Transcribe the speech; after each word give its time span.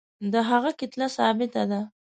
د 0.31 0.33
هغه 0.49 0.71
کتله 0.79 1.07
ثابته 1.17 1.63
ده. 1.71 1.81